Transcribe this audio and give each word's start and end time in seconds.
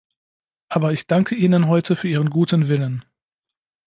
Aber 0.67 0.93
ich 0.93 1.05
danke 1.05 1.35
Ihnen 1.35 1.67
heute 1.67 1.95
für 1.95 2.07
Ihren 2.07 2.31
guten 2.31 2.69
Willen. 2.69 3.05